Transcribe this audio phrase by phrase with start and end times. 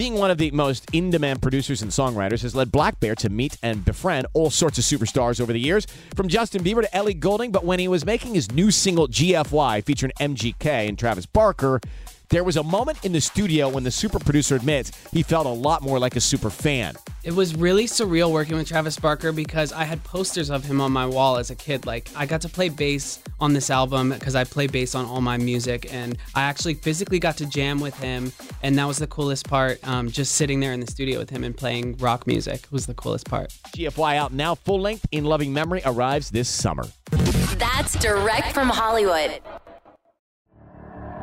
[0.00, 3.58] Being one of the most in demand producers and songwriters has led Blackbear to meet
[3.62, 7.52] and befriend all sorts of superstars over the years, from Justin Bieber to Ellie Goulding.
[7.52, 11.82] But when he was making his new single GFY featuring MGK and Travis Barker,
[12.30, 15.50] there was a moment in the studio when the super producer admits he felt a
[15.50, 16.94] lot more like a super fan.
[17.22, 20.90] It was really surreal working with Travis Barker because I had posters of him on
[20.90, 21.84] my wall as a kid.
[21.84, 25.20] Like, I got to play bass on this album because I play bass on all
[25.20, 28.32] my music, and I actually physically got to jam with him,
[28.62, 29.86] and that was the coolest part.
[29.86, 32.94] Um, just sitting there in the studio with him and playing rock music was the
[32.94, 33.50] coolest part.
[33.76, 36.84] GFY out now, full length in loving memory, arrives this summer.
[37.10, 39.42] That's direct from Hollywood.